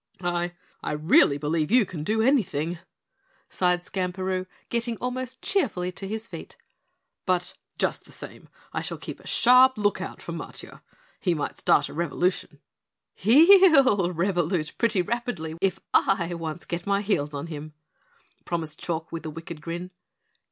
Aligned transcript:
"I 0.23 0.53
I 0.81 0.93
really 0.93 1.37
believe 1.37 1.69
you 1.69 1.85
can 1.85 2.03
do 2.03 2.23
anything," 2.23 2.79
sighed 3.51 3.83
Skamperoo, 3.83 4.47
getting 4.69 4.97
almost 4.97 5.43
cheerfully 5.43 5.91
to 5.91 6.07
his 6.07 6.27
feet. 6.27 6.57
"But 7.27 7.53
just 7.77 8.05
the 8.05 8.11
same, 8.11 8.49
I 8.73 8.81
shall 8.81 8.97
keep 8.97 9.19
a 9.19 9.27
sharp 9.27 9.73
outlook 9.77 9.99
for 10.19 10.31
Matiah. 10.33 10.81
He 11.19 11.35
might 11.35 11.55
start 11.57 11.87
a 11.87 11.93
revolution." 11.93 12.61
"He'll 13.13 14.11
revolute 14.11 14.73
pretty 14.79 15.03
rapidly 15.03 15.55
if 15.61 15.79
I 15.93 16.33
once 16.33 16.65
get 16.65 16.87
my 16.87 17.01
heels 17.03 17.35
on 17.35 17.45
him," 17.45 17.73
promised 18.43 18.79
Chalk 18.79 19.11
with 19.11 19.23
a 19.27 19.29
wicked 19.29 19.61
grin. 19.61 19.91